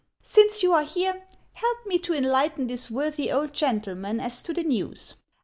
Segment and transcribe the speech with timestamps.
[0.23, 4.63] Since you are here, help me to enlighten this worthy old gentleman as to the
[4.63, 5.13] news.